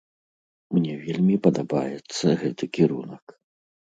Мне 0.77 0.93
вельмі 1.01 1.35
падабаецца 1.45 2.27
гэты 2.45 2.71
кірунак. 2.79 3.25